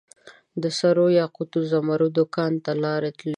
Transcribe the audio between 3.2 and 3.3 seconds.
ده